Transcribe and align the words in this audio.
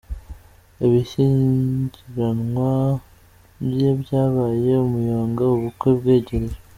Ibishyingiranwa 0.85 2.71
bye 3.69 3.91
byabaye 4.01 4.71
umuyonga 4.85 5.43
ubukwe 5.55 5.89
bwegereje 5.99 6.59